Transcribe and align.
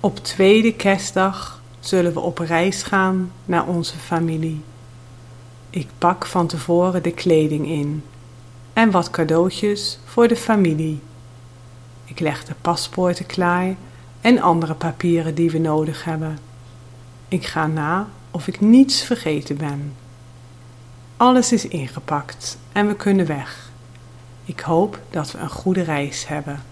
Op 0.00 0.18
tweede 0.18 0.74
kerstdag 0.74 1.60
zullen 1.80 2.12
we 2.12 2.20
op 2.20 2.38
reis 2.38 2.82
gaan 2.82 3.32
naar 3.44 3.66
onze 3.66 3.96
familie. 3.96 4.60
Ik 5.70 5.88
pak 5.98 6.26
van 6.26 6.46
tevoren 6.46 7.02
de 7.02 7.10
kleding 7.10 7.66
in 7.66 8.04
en 8.72 8.90
wat 8.90 9.10
cadeautjes 9.10 9.98
voor 10.04 10.28
de 10.28 10.36
familie. 10.36 11.00
Ik 12.04 12.20
leg 12.20 12.44
de 12.44 12.54
paspoorten 12.60 13.26
klaar 13.26 13.76
en 14.20 14.40
andere 14.40 14.74
papieren 14.74 15.34
die 15.34 15.50
we 15.50 15.58
nodig 15.58 16.04
hebben. 16.04 16.38
Ik 17.28 17.46
ga 17.46 17.66
na 17.66 18.08
of 18.30 18.46
ik 18.46 18.60
niets 18.60 19.02
vergeten 19.02 19.56
ben. 19.56 19.94
Alles 21.16 21.52
is 21.52 21.68
ingepakt 21.68 22.58
en 22.72 22.86
we 22.86 22.96
kunnen 22.96 23.26
weg. 23.26 23.70
Ik 24.44 24.60
hoop 24.60 25.00
dat 25.10 25.32
we 25.32 25.38
een 25.38 25.50
goede 25.50 25.82
reis 25.82 26.26
hebben. 26.26 26.62